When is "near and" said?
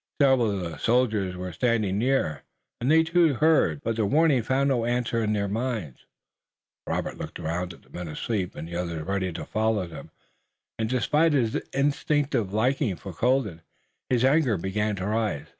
1.99-2.89